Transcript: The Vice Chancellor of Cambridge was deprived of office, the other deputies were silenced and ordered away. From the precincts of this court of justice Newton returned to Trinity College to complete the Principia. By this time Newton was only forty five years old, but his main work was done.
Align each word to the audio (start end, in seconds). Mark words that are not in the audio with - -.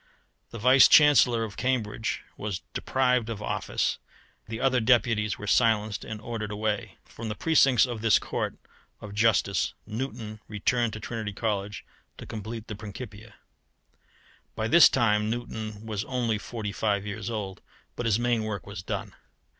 The 0.49 0.57
Vice 0.57 0.87
Chancellor 0.87 1.43
of 1.43 1.57
Cambridge 1.57 2.23
was 2.35 2.63
deprived 2.73 3.29
of 3.29 3.39
office, 3.39 3.99
the 4.47 4.59
other 4.59 4.79
deputies 4.79 5.37
were 5.37 5.45
silenced 5.45 6.03
and 6.03 6.19
ordered 6.19 6.49
away. 6.51 6.97
From 7.05 7.29
the 7.29 7.35
precincts 7.35 7.85
of 7.85 8.01
this 8.01 8.17
court 8.17 8.57
of 8.99 9.13
justice 9.13 9.75
Newton 9.85 10.39
returned 10.47 10.93
to 10.93 10.99
Trinity 10.99 11.33
College 11.33 11.85
to 12.17 12.25
complete 12.25 12.65
the 12.65 12.73
Principia. 12.75 13.35
By 14.55 14.67
this 14.67 14.89
time 14.89 15.29
Newton 15.29 15.85
was 15.85 16.03
only 16.05 16.39
forty 16.39 16.71
five 16.71 17.05
years 17.05 17.29
old, 17.29 17.61
but 17.95 18.07
his 18.07 18.17
main 18.17 18.41
work 18.43 18.65
was 18.65 18.81
done. 18.81 19.13